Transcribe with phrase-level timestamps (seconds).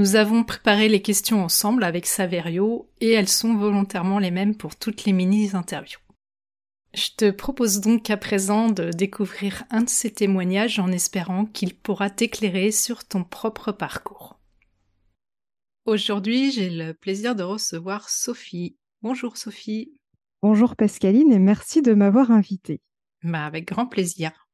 [0.00, 4.74] Nous avons préparé les questions ensemble avec Saverio et elles sont volontairement les mêmes pour
[4.74, 6.00] toutes les mini-interviews.
[6.94, 11.76] Je te propose donc à présent de découvrir un de ces témoignages en espérant qu'il
[11.76, 14.40] pourra t'éclairer sur ton propre parcours.
[15.84, 18.78] Aujourd'hui, j'ai le plaisir de recevoir Sophie.
[19.02, 19.92] Bonjour Sophie.
[20.40, 22.80] Bonjour Pascaline et merci de m'avoir invitée.
[23.22, 24.48] Bah, avec grand plaisir.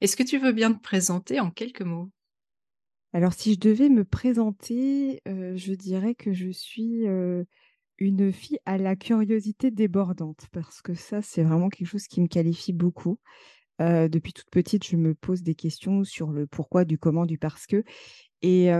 [0.00, 2.10] Est-ce que tu veux bien te présenter en quelques mots?
[3.12, 7.04] Alors si je devais me présenter, je dirais que je suis,
[7.98, 12.28] une fille à la curiosité débordante parce que ça, c'est vraiment quelque chose qui me
[12.28, 13.18] qualifie beaucoup.
[13.80, 17.66] depuis toute petite, je me pose des questions sur le pourquoi, du comment, du parce
[17.66, 17.84] que
[18.42, 18.70] et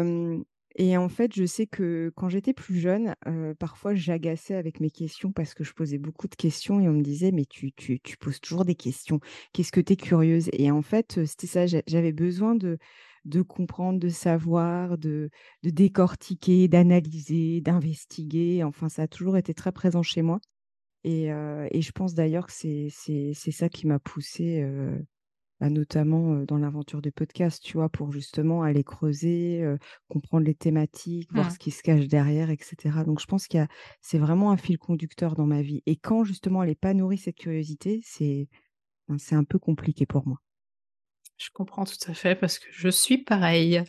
[0.77, 3.15] et en fait, je sais que quand j'étais plus jeune,
[3.59, 7.03] parfois j'agaçais avec mes questions parce que je posais beaucoup de questions et on me
[7.03, 9.21] disait: «Mais tu tu tu poses toujours des questions.
[9.53, 12.79] Qu'est-ce que tu es curieuse?» et en fait, c'était ça, j'avais besoin de
[13.25, 15.31] de comprendre, de savoir, de,
[15.63, 18.65] de décortiquer, d'analyser, d'investiguer.
[18.65, 20.41] Enfin, ça a toujours été très présent chez moi.
[21.05, 24.63] Et, et je pense d'ailleurs que c'est, c'est, c'est ça qui m'a poussé,
[25.59, 29.65] bah, notamment dans l'aventure du podcast, tu vois, pour justement aller creuser,
[30.09, 31.51] comprendre les thématiques, voir mmh.
[31.51, 32.77] ce qui se cache derrière, etc.
[33.07, 33.67] Donc je pense qu'il
[34.03, 35.83] c'est vraiment un fil conducteur dans ma vie.
[35.87, 38.49] Et quand justement elle n'est pas nourrie cette curiosité, c'est,
[39.19, 40.39] c'est un peu compliqué pour moi.
[41.41, 43.83] Je comprends tout à fait parce que je suis pareil.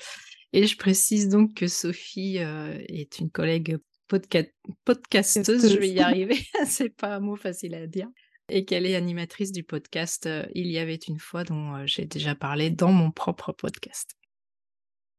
[0.54, 6.38] Et je précise donc que Sophie euh, est une collègue podcasteuse, je vais y arriver,
[6.66, 8.10] c'est pas un mot facile à dire,
[8.50, 12.06] et qu'elle est animatrice du podcast euh, Il y avait une fois dont euh, j'ai
[12.06, 14.18] déjà parlé dans mon propre podcast.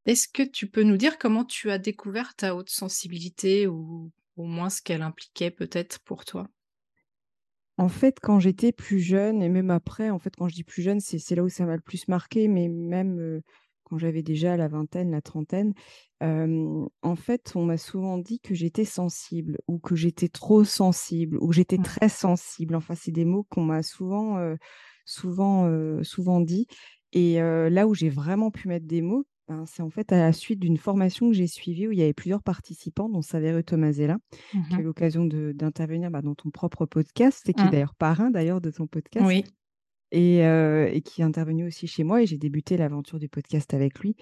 [0.05, 4.45] Est-ce que tu peux nous dire comment tu as découvert ta haute sensibilité ou au
[4.45, 6.49] moins ce qu'elle impliquait peut-être pour toi?
[7.79, 10.83] En fait, quand j'étais plus jeune et même après, en fait, quand je dis plus
[10.83, 13.41] jeune, c'est là où ça m'a le plus marqué, mais même
[13.85, 15.73] quand j'avais déjà la vingtaine, la trentaine,
[16.21, 21.49] en fait, on m'a souvent dit que j'étais sensible ou que j'étais trop sensible ou
[21.49, 22.77] que j'étais très sensible.
[22.77, 24.39] Enfin, c'est des mots qu'on m'a souvent,
[25.05, 25.69] souvent,
[26.03, 26.67] souvent dit.
[27.13, 30.33] Et là où j'ai vraiment pu mettre des mots, ben, c'est en fait à la
[30.33, 34.19] suite d'une formation que j'ai suivie où il y avait plusieurs participants, dont Saverio Tomasella,
[34.51, 37.71] qui a eu mmh l'occasion d'intervenir bah, dans ton propre podcast et qui est mmh.
[37.71, 39.27] d'ailleurs parrain d'ailleurs de ton podcast.
[39.27, 39.45] Oui.
[40.15, 43.99] Et, et, qui est intervenu aussi chez moi et j'ai débuté l'aventure du podcast avec
[44.01, 44.15] lui.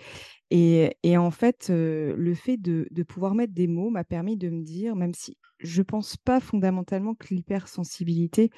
[0.51, 4.51] Et, et en fait, le fait de, de, pouvoir mettre des mots m'a permis de
[4.51, 8.53] me dire, même si je pense pas fondamentalement que l'hypersensibilité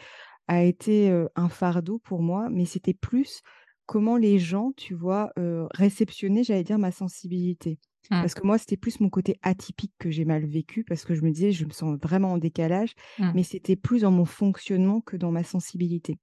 [0.46, 3.40] a été un fardeau pour moi, mais c'était plus
[3.86, 5.32] comment les gens, tu vois,
[5.72, 7.78] réceptionnaient, j'allais dire, ma sensibilité.
[8.10, 8.20] Mmh.
[8.20, 11.22] Parce que moi, c'était plus mon côté atypique que j'ai mal vécu, parce que je
[11.22, 13.30] me disais, je me sens vraiment en décalage, mmh.
[13.34, 16.18] mais c'était plus dans mon fonctionnement que dans ma sensibilité.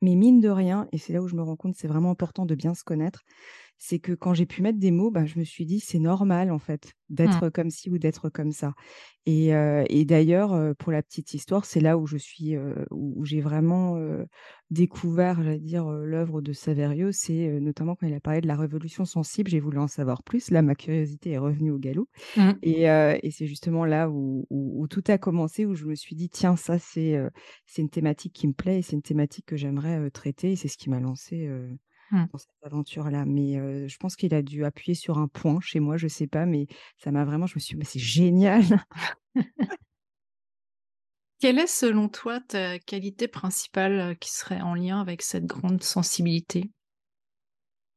[0.00, 2.46] Mais mine de rien, et c'est là où je me rends compte, c'est vraiment important
[2.46, 3.22] de bien se connaître,
[3.78, 6.50] c'est que quand j'ai pu mettre des mots, bah, je me suis dit, c'est normal
[6.50, 7.14] en fait mmh.
[7.14, 8.74] d'être comme ci ou d'être comme ça.
[9.26, 9.52] Et,
[9.88, 12.56] et d'ailleurs, pour la petite histoire, c'est là où je suis,
[12.90, 13.98] où, j'ai vraiment
[14.70, 19.06] découvert, j'allais dire, l'œuvre de Saverio, c'est notamment quand il a parlé de la révolution
[19.06, 20.50] sensible, j'ai voulu en savoir plus.
[20.50, 22.06] Là, ma curiosité est revenue au galop.
[22.36, 22.50] Mmh.
[22.62, 26.28] Et, et c'est justement là où, où, tout a commencé, où je me suis dit,
[26.28, 27.18] tiens, ça, c'est
[27.64, 30.52] c'est une thématique qui me plaît et c'est une thématique que j'aimerais traiter.
[30.52, 31.48] Et c'est ce qui m'a lancé
[32.14, 32.26] Mmh.
[32.32, 33.24] dans cette aventure-là.
[33.24, 36.46] Mais je pense qu'il a dû appuyer sur un point chez moi, je sais pas,
[36.46, 38.62] mais ça m'a vraiment, je me suis dit, c'est génial.
[41.40, 46.70] Quelle est selon toi ta qualité principale, qui serait en lien avec cette grande sensibilité?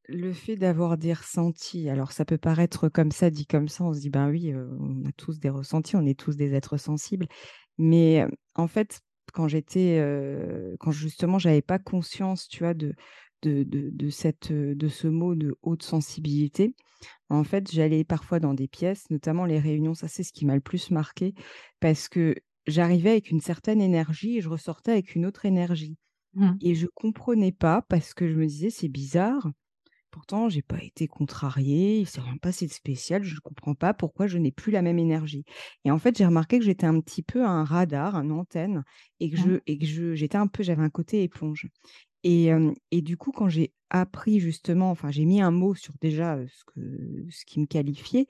[0.08, 3.92] Le fait d'avoir des ressentis, alors ça peut paraître comme ça, dit comme ça, on
[3.92, 7.26] se dit: «Ben oui, on a tous des ressentis, on est tous des êtres sensibles».
[7.78, 9.00] Mais, en fait,
[9.32, 10.02] quand j'étais,
[10.80, 12.94] quand justement j'avais pas conscience, tu vois, de
[13.42, 16.74] de de de cette, heu, de ce mot de haute sensibilité,
[17.30, 20.54] en fait, j'allais parfois dans des pièces, notamment les réunions, ça c'est ce qui m'a
[20.56, 21.34] le plus marqué,
[21.80, 22.36] parce que
[22.66, 25.98] j'arrivais avec une certaine énergie et je ressortais avec une autre énergie
[26.34, 26.58] Mmh.
[26.60, 29.48] et je comprenais pas parce que je me disais: «C'est bizarre,
[30.10, 33.92] Pourtant, j'ai pas été contrariée, il s'est rien passé de spécial, je ne comprends pas
[33.94, 35.44] pourquoi je n'ai plus la même énergie.
[35.84, 38.84] Et en fait, j'ai remarqué que j'étais un petit peu un radar, une antenne
[39.20, 39.52] et que Mmh.
[39.52, 41.66] je et que je j'étais un peu j'avais un côté éponge.
[42.24, 46.64] Et du coup, quand j'ai appris justement, enfin, j'ai mis un mot sur déjà, ce
[46.66, 48.26] que ce qui me qualifiait,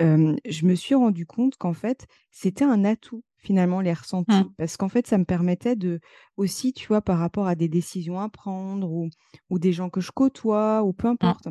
[0.00, 3.92] je me suis rendu compte qu'en fait, c'était un atout finalement les
[4.28, 4.42] Mmh.
[4.42, 4.52] ressentis.
[4.58, 6.00] Parce qu'en fait, ça me permettait de
[6.36, 9.08] aussi, tu vois, par rapport à des décisions à prendre ou
[9.50, 11.36] ou des gens que je côtoie ou peu Mmh.
[11.36, 11.48] importe,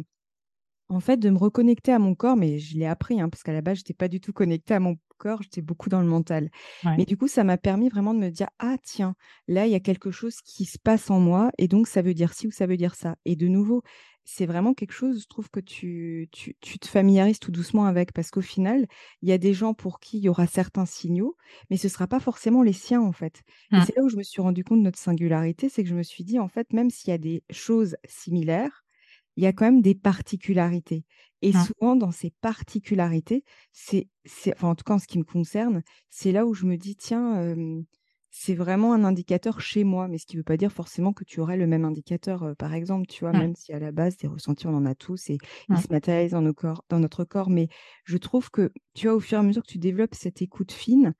[0.89, 3.53] en fait, de me reconnecter à mon corps, mais je l'ai appris, hein, parce qu'à
[3.53, 6.49] la base, j'étais pas du tout connectée à mon corps, j'étais beaucoup dans le mental.
[6.97, 9.15] Mais du coup, ça m'a permis vraiment de me dire: «Ah tiens,
[9.47, 12.13] là, il y a quelque chose qui se passe en moi et donc ça veut
[12.13, 13.81] dire ci ou ça veut dire ça» et de nouveau,
[14.23, 18.11] c'est vraiment quelque chose, je trouve que tu tu tu te familiarises tout doucement avec
[18.13, 18.87] parce qu'au final,
[19.21, 21.35] il y a des gens pour qui il y aura certains signaux,
[21.69, 23.41] mais ce ne sera pas forcément les siens, en fait
[23.75, 23.85] et Mmh.
[23.85, 26.03] c'est là où je me suis rendu compte de notre singularité, c'est que je me
[26.03, 28.84] suis dit: «En fait, même s'il y a des choses similaires,
[29.37, 31.05] il y a quand même des particularités
[31.41, 31.65] et Mmh.
[31.65, 33.43] souvent dans ces particularités,
[33.73, 34.09] c'est
[34.55, 36.95] enfin, en tout cas, en ce qui me concerne, c'est là où je me dis:
[36.95, 37.55] «Tiens,
[38.31, 40.07] c'est vraiment un indicateur chez moi».
[40.07, 42.73] Mais ce qui ne veut pas dire forcément que tu aurais le même indicateur, par
[42.73, 43.33] exemple, tu vois?
[43.33, 43.45] Mmh.
[43.45, 45.41] Même si à la base, des ressentis, on en a tous et
[45.71, 45.81] ils Mmh.
[45.81, 47.49] se matérialisent dans nos corps dans notre corps.
[47.49, 47.67] Mais
[48.05, 50.71] je trouve que, tu vois, au fur et à mesure que tu développes cette écoute
[50.71, 51.13] fine,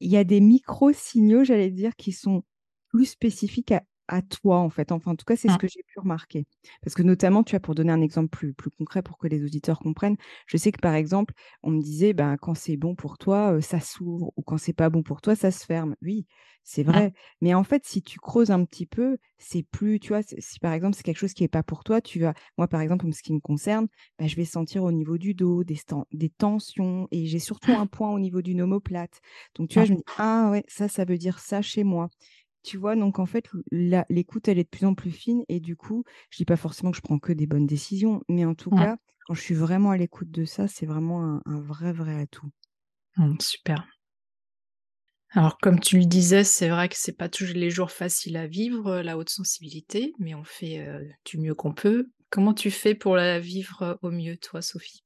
[0.00, 2.44] il y a des micro-signaux, j'allais dire, qui sont
[2.88, 4.92] plus spécifiques à à toi, en fait.
[4.92, 5.58] Enfin, en tout cas, c'est ce Mmh.
[5.58, 6.46] que j'ai pu remarquer.
[6.82, 9.42] Parce que notamment, tu vois, pour donner un exemple plus plus concret pour que les
[9.44, 10.16] auditeurs comprennent,
[10.46, 13.80] je sais que, par exemple, on me disait: «Ben, quand c'est bon pour toi, ça
[13.80, 15.96] s'ouvre ou quand c'est pas bon pour toi, ça se ferme».
[16.02, 16.26] Oui,
[16.62, 20.22] c'est vrai, mais en fait, si tu creuses un petit peu, c'est plus tu vois,
[20.22, 22.80] si, par exemple, c'est quelque chose qui est pas pour toi, tu vas moi, par
[22.80, 26.30] exemple, en ce qui me concerne, bah, je vais sentir au niveau du dos des
[26.30, 29.20] tensions et j'ai surtout un point au niveau d'une omoplate.
[29.54, 32.08] Donc tu vois, je me dis: «Ah ouais, ça, ça veut dire ça chez moi».
[32.64, 32.96] Tu vois?
[32.96, 36.38] Donc en fait, l'écoute, elle est de plus en plus fine et du coup, je
[36.38, 38.96] dis pas forcément que je prends que des bonnes décisions, mais en tout cas,
[39.26, 42.50] quand je suis vraiment à l'écoute de ça, c'est vraiment un un vrai, vrai atout.
[43.16, 43.38] Mmh.
[43.40, 43.84] Super.
[45.30, 48.46] Alors comme tu le disais, c'est vrai que c'est pas tous les jours facile à
[48.46, 52.10] vivre, heu, la haute sensibilité, mais on fait, heu, du mieux qu'on peut.
[52.30, 55.04] Comment tu fais pour la vivre, au mieux toi, Sophie?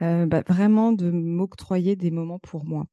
[0.00, 2.86] Heu, bah, vraiment de m'octroyer des moments pour moi.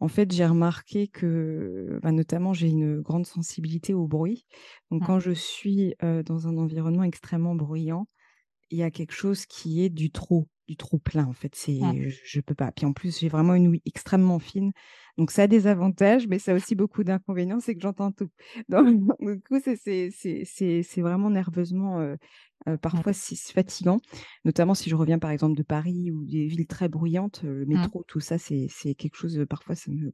[0.00, 4.46] En fait, j'ai remarqué que, bah, notamment, j'ai une grande sensibilité au bruit.
[4.90, 5.06] Donc Mmh.
[5.06, 5.94] quand je suis,
[6.26, 8.08] dans un environnement extrêmement bruyant,
[8.70, 11.96] Il y a quelque chose qui est du trop, du trop plein, en fait, Mmh.
[11.96, 12.72] c'est je je peux pas.
[12.72, 14.72] Puis en plus, j'ai vraiment une ouïe extrêmement fine,
[15.18, 18.28] donc ça a des avantages, mais ça a aussi beaucoup d'inconvénients, c'est que j'entends tout.
[18.68, 18.86] Donc
[19.20, 22.16] du coup, c'est c'est c'est c'est c'est vraiment nerveusement, heu
[22.68, 23.02] heu, Mmh.
[23.02, 24.00] parfois c'est c'est fatigant,
[24.44, 27.90] notamment si je reviens, par exemple, de Paris ou des villes très bruyantes, le Mmh.
[27.90, 30.12] métro, tout ça, c'est c'est quelque chose, heu, parfois ça me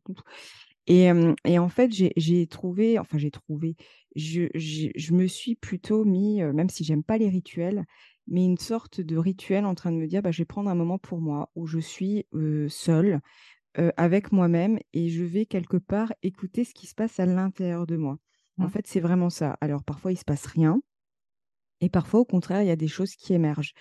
[0.86, 1.08] et
[1.46, 3.76] et en fait, j'ai trouvé enfin j'ai trouvé,
[4.16, 7.84] je j'ai je me suis plutôt mis, même si j'aime pas les rituels,
[8.26, 10.74] mais une sorte de rituel en train de me dire: «Bah, je vais prendre un
[10.74, 12.26] moment pour moi où je suis,
[12.68, 13.20] seule,
[13.96, 17.96] avec moi-même et je vais quelque part écouter ce qui se passe à l'intérieur de
[17.96, 18.18] moi».
[18.60, 18.70] En Mmh.
[18.70, 19.56] fait, c'est vraiment ça.
[19.62, 20.80] Alors parfois, il se passe rien
[21.80, 23.72] et parfois, au contraire, il y a des choses qui émergent.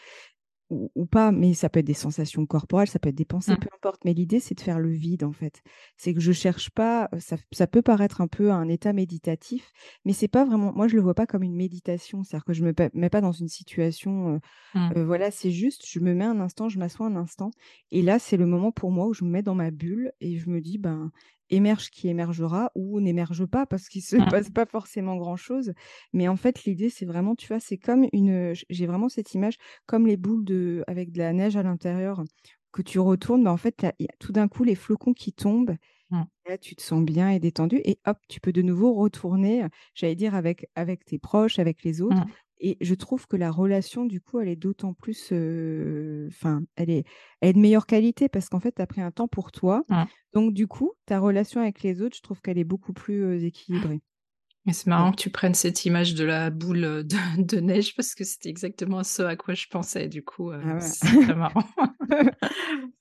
[0.71, 3.55] Ou ou pas, mais ça peut être des sensations corporelles, ça peut être des pensées,
[3.55, 3.57] Mmh.
[3.57, 4.05] peu importe.
[4.05, 5.61] Mais l'idée, c'est de faire le vide, en fait.
[5.97, 9.71] C'est que je cherche pas, heu, ça ça peut paraître un peu un état méditatif,
[10.05, 12.23] mais c'est pas vraiment moi, je le vois pas comme une méditation.
[12.23, 14.39] C'est-à-dire que je me mets pas dans une situation,
[14.73, 14.95] Mmh.
[14.95, 17.51] heu, voilà, c'est juste, je me mets un instant, je m'assois un instant
[17.91, 20.37] et là, c'est le moment pour moi où je me mets dans ma bulle et
[20.37, 21.11] je me dis: «Ben,
[21.51, 24.31] émerge qui émergera ou n'émerge pas», parce qu'il se Mmh.
[24.31, 25.73] passe pas forcément grand-chose.
[26.13, 29.57] Mais en fait, l'idée, c'est vraiment, tu vois, c'est comme une, j'ai vraiment cette image
[29.85, 32.23] comme les boules de avec de la neige à l'intérieur
[32.73, 35.75] que tu retournes, bah, en fait, y a tout d'un coup les flocons qui tombent.
[36.11, 36.25] Mmh.
[36.49, 40.15] Là, tu te sens bien et détendu et hop, tu peux de nouveau retourner, j'allais
[40.15, 42.31] dire avec avec tes proches, avec les autres Mmh.
[42.59, 45.31] et je trouve que la relation du coup, elle est d'autant plus,
[46.27, 47.05] enfin, elle est
[47.41, 49.83] elle est de meilleure qualité parce qu'en fait, tu as pris un temps pour toi.
[49.89, 50.11] Mmh.
[50.33, 54.01] Donc du coup, ta relation avec les autres, je trouve qu'elle est beaucoup plus, équilibrée.
[54.67, 55.01] Et c'est Ouais.
[55.01, 57.07] marrant que tu prennes cette image de la boule, de
[57.45, 61.15] de neige parce que c'était exactement ce à quoi je pensais du coup, Ah c'est
[61.17, 61.63] très marrant.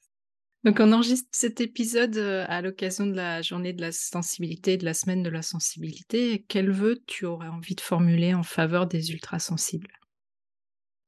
[0.63, 4.85] Donc on enregistre cet épisode euh, à l'occasion de la journée de la sensibilité de
[4.85, 6.45] la semaine de la sensibilité.
[6.49, 9.91] Quel vœu tu aurais envie de formuler en faveur des ultrasensibles?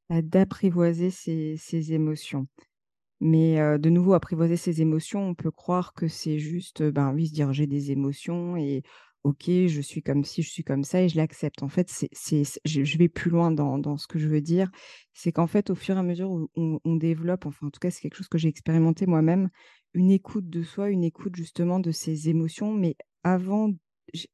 [0.09, 2.47] Bah, D'apprivoiser ses, émotions.
[3.21, 7.29] Mais euh, de nouveau, apprivoiser ses émotions, on peut croire que c'est juste, ben oui,
[7.29, 8.83] se dire j'ai des émotions et
[9.25, 11.63] ok, je suis comme ci, je suis comme ça et je l'accepte.
[11.63, 14.71] En fait, c'est, je, vais plus loin dans, ce que je veux dire.
[15.13, 17.91] C'est qu'en fait, au fur et à mesure où on, développe, enfin, en tout cas,
[17.91, 19.49] c'est quelque chose que j'ai expérimenté moi-même,
[19.95, 23.73] une écoute de soi, une écoute justement de ses émotions, mais avant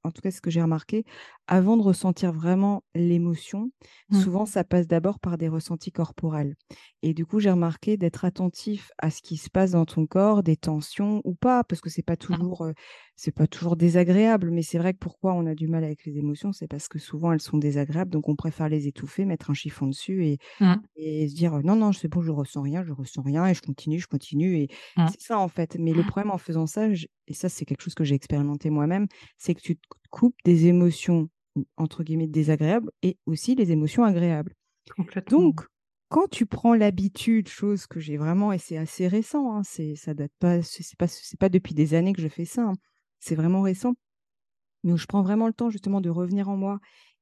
[0.04, 1.04] en tout cas ce que j'ai remarqué,
[1.47, 3.71] avant de ressentir vraiment l'émotion,
[4.11, 4.21] mmh.
[4.21, 6.57] souvent ça passe d'abord par des ressentis corporels.
[7.02, 10.43] Et du coup, j'ai remarqué d'être attentif à ce qui se passe dans ton corps,
[10.43, 12.17] des tensions ou pas, parce que c'est pas mmh.
[12.17, 12.67] toujours,
[13.14, 14.50] c'est pas toujours désagréable.
[14.50, 16.99] Mais c'est vrai que pourquoi on a du mal avec les émotions, c'est parce que
[16.99, 20.75] souvent elles sont désagréables, donc on préfère les étouffer, mettre un chiffon dessus et, mmh.
[20.97, 23.62] et se dire non non, c'est bon, je ressens rien, je ressens rien et je
[23.62, 25.76] continue, je continue et c'est ça en fait.
[25.78, 29.07] Mais le problème en faisant ça, et ça c'est quelque chose que j'ai expérimenté moi-même,
[29.37, 31.28] c'est que tu te coupes des émotions
[31.76, 34.55] entre guillemets désagréables et aussi les émotions agréables.
[35.28, 35.67] Donc,
[36.09, 40.15] quand tu prends l'habitude, chose que j'ai vraiment, et c'est assez récent, hein, c'est ça
[40.15, 42.75] date pas, c'est pas, c'est pas depuis des années que je fais ça, hein,
[43.21, 43.95] c'est vraiment récent,
[44.85, 46.79] mais je prends vraiment le temps justement de revenir en moi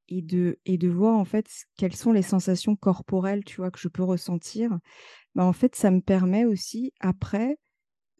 [0.09, 3.79] et de, et de voir en fait quelles sont les sensations corporelles, tu vois, que
[3.79, 4.77] je peux ressentir.
[5.35, 7.57] Bah, en fait, ça me permet aussi après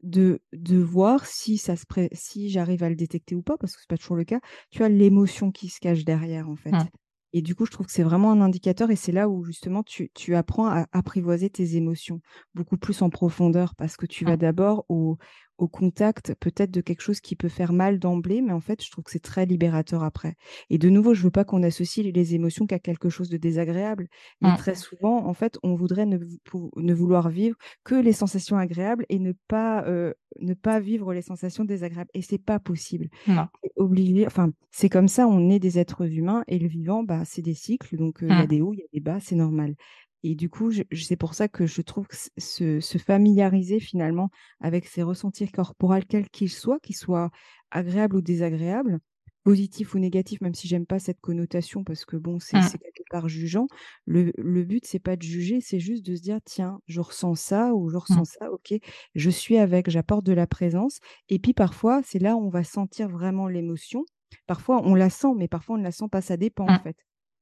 [0.04, 3.82] de, de voir si ça se si j'arrive à le détecter ou pas, parce que
[3.82, 4.40] c'est pas toujours le cas.
[4.70, 6.72] Tu as l'émotion qui se cache derrière, en fait.
[6.72, 6.90] Mmh.
[7.38, 9.84] Et du coup, je trouve que c'est vraiment un indicateur et c'est là où justement
[9.84, 12.20] tu, tu, apprends à apprivoiser tes émotions
[12.56, 14.38] beaucoup plus en profondeur parce que tu vas mmh.
[14.38, 15.20] d'abord au,
[15.58, 18.92] au contact peut-être de quelque chose qui peut faire mal d'emblée, mais en fait, je
[18.92, 20.36] trouve que c'est très libérateur après.
[20.70, 24.08] Et de nouveau, je veux pas qu'on associe les émotions qu'à quelque chose de désagréable,
[24.42, 24.58] mais mmh.
[24.58, 29.20] très souvent, en fait, on voudrait ne, ne, vouloir vivre que les sensations agréables et
[29.20, 32.10] ne pas euh, ne pas vivre les sensations désagréables.
[32.14, 33.10] Et c'est pas possible.
[33.76, 37.42] Obligé, enfin, c'est comme ça, on est des êtres humains et le vivant, bah, c'est
[37.42, 38.48] des cycles, donc euh, il y a mmh.
[38.48, 39.76] des hauts, il y a des bas, c'est normal.
[40.24, 45.04] Et du coup, c'est pour ça que je trouve que se, familiariser finalement avec ses
[45.04, 47.30] ressentis corporels, quels qu'ils soient, qu'ils soient
[47.72, 49.00] agréables ou désagréables,
[49.44, 52.80] positifs ou négatifs, même si j'aime pas cette connotation parce que bon, c'est mmh.
[52.80, 53.68] quelque part jugeant.
[54.06, 57.36] Le, le but, c'est pas de juger, c'est juste de se dire tiens, je ressens
[57.36, 58.00] ça ou je mmh.
[58.00, 58.74] ressens ça, ok,
[59.16, 61.00] je suis avec, j'apporte de la présence.
[61.30, 64.04] Et puis parfois, c'est là où on va sentir vraiment l'émotion.
[64.48, 66.82] Parfois, on la sent, mais parfois, on ne la sent pas, ça dépend en mmh.
[66.84, 66.98] fait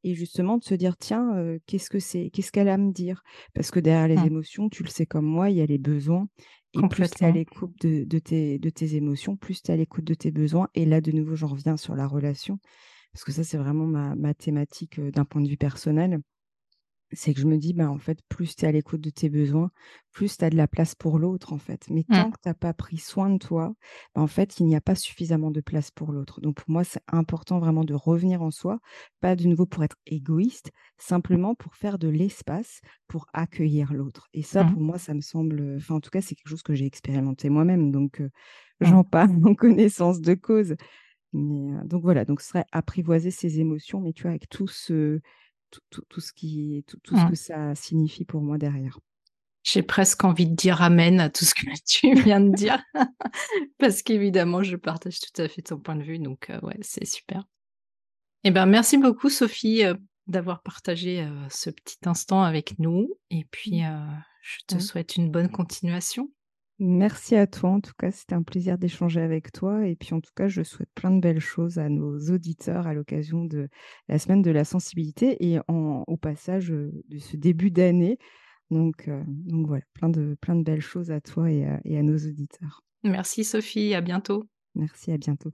[0.06, 2.30] et justement de se dire tiens qu'est-ce que c'est?
[2.30, 3.24] Qu'est-ce qu'elle a à me dire?
[3.54, 4.28] Parce que derrière les mmh.
[4.28, 6.28] émotions tu le sais comme moi il y a les besoins
[6.74, 9.74] et plus tu es à l'écoute de, de, tes, de tes émotions plus tu es
[9.74, 12.60] à l'écoute de tes besoins et là de nouveau j'en reviens sur la relation.
[13.12, 16.20] Parce que ça c'est vraiment ma, ma thématique d'un point de vue personnel
[17.12, 19.30] c'est que je me dis, bah, en fait, plus tu es à l'écoute de tes
[19.30, 19.72] besoins,
[20.12, 21.86] plus tu as de la place pour l'autre, en fait.
[21.90, 22.32] Mais tant mmh.
[22.32, 23.76] que tu n'as pas pris soin de toi,
[24.16, 26.42] bah, en fait, il n'y a pas suffisamment de place pour l'autre.
[26.42, 28.80] Donc, pour moi, c'est important vraiment de revenir en soi,
[29.22, 34.28] pas de nouveau pour être égoïste, simplement pour faire de l'espace pour accueillir l'autre.
[34.34, 34.74] Et ça, mmh.
[34.74, 37.50] pour moi, ça me semble, enfin, en tout cas, c'est quelque chose que j'ai expérimenté
[37.50, 37.92] moi-même.
[37.92, 38.30] Donc, mmh.
[38.82, 40.76] j'en parle en connaissance de cause.
[41.34, 42.26] Mais, donc, voilà.
[42.26, 45.20] Donc, ce serait apprivoiser ses émotions, mais tu vois, avec tout ce
[45.70, 47.30] tout, ce, qui, tout, ce mmh.
[47.30, 49.00] que ça signifie pour moi derrière.
[49.64, 52.82] J'ai presque envie de dire amen à tout ce que tu viens de dire,
[53.80, 57.06] parce qu'évidemment, je partage tout à fait ton point de vue, donc euh, ouais, c'est
[57.06, 57.44] super.
[58.44, 59.96] Eh ben, merci beaucoup, Sophie, euh,
[60.28, 64.24] d'avoir partagé euh, ce petit instant avec nous, et puis mmh.
[64.44, 66.30] je te souhaite une bonne continuation.
[66.78, 67.70] Merci à toi.
[67.70, 69.88] En tout cas, c'était un plaisir d'échanger avec toi.
[69.88, 72.94] Et puis, en tout cas, je souhaite plein de belles choses à nos auditeurs à
[72.94, 73.70] l'occasion de
[74.10, 78.18] la semaine de la sensibilité et au passage de ce début d'année.
[78.72, 82.84] Donc, donc voilà, plein de, plein de belles choses à toi et à nos auditeurs.
[83.04, 84.46] Merci Sophie, à bientôt.
[84.74, 85.54] Merci, à bientôt.